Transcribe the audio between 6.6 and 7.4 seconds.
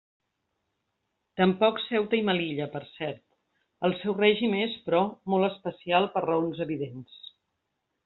evidents.